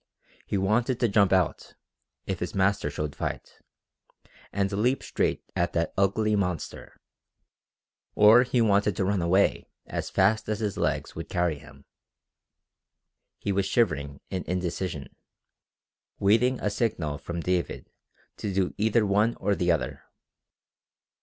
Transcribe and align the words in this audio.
He 0.47 0.57
wanted 0.57 0.99
to 0.99 1.07
jump 1.07 1.31
out, 1.31 1.75
if 2.25 2.39
his 2.39 2.55
master 2.55 2.89
showed 2.89 3.15
fight, 3.15 3.59
and 4.51 4.71
leap 4.71 5.03
straight 5.03 5.43
at 5.55 5.73
that 5.73 5.93
ugly 5.95 6.35
monster, 6.35 6.99
or 8.15 8.41
he 8.41 8.61
wanted 8.61 8.95
to 8.95 9.05
run 9.05 9.21
away 9.21 9.67
as 9.85 10.09
fast 10.09 10.49
as 10.49 10.59
his 10.59 10.75
legs 10.75 11.13
would 11.13 11.29
carry 11.29 11.59
him. 11.59 11.85
He 13.37 13.51
was 13.51 13.67
shivering 13.67 14.19
in 14.31 14.43
indecision, 14.47 15.15
waiting 16.17 16.59
a 16.61 16.71
signal 16.71 17.19
from 17.19 17.39
David 17.39 17.87
to 18.37 18.51
do 18.51 18.73
either 18.79 19.05
one 19.05 19.35
or 19.35 19.53
the 19.53 19.71
other. 19.71 20.01